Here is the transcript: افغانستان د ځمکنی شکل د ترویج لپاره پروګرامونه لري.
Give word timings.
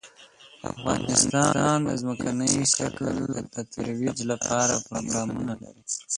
افغانستان 0.71 1.77
د 1.87 1.89
ځمکنی 2.01 2.53
شکل 2.75 3.15
د 3.53 3.55
ترویج 3.73 4.17
لپاره 4.31 4.73
پروګرامونه 4.87 5.53
لري. 5.63 5.83